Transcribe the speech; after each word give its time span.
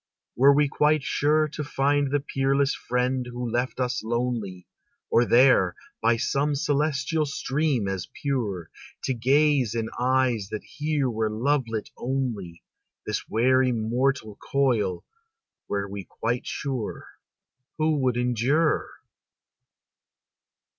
Were 0.35 0.51
we 0.51 0.67
quite 0.67 1.03
sure 1.03 1.47
To 1.49 1.63
find 1.63 2.09
the 2.09 2.19
peerless 2.21 2.73
friend 2.73 3.23
who 3.29 3.47
left 3.51 3.79
us 3.79 4.03
lonely, 4.03 4.65
Or 5.11 5.25
there, 5.25 5.75
by 6.01 6.17
some 6.17 6.55
celestial 6.55 7.27
stream 7.27 7.87
as 7.87 8.07
pure, 8.07 8.71
To 9.03 9.13
gaze 9.13 9.75
in 9.75 9.91
eyes 9.99 10.47
that 10.49 10.63
here 10.63 11.07
were 11.07 11.29
lovelit 11.29 11.91
only, 11.97 12.63
This 13.05 13.27
weary 13.29 13.71
mortal 13.71 14.37
coil, 14.41 15.05
were 15.67 15.87
we 15.87 16.05
quite 16.05 16.47
sure, 16.47 17.07
Who 17.77 17.97
would 17.97 18.17
endure? 18.17 18.89